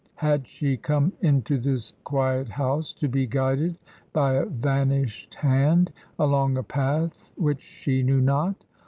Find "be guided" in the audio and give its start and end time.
3.07-3.75